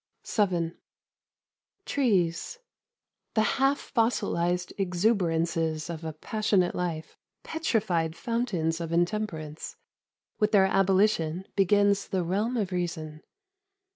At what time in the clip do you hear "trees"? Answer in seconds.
1.85-2.59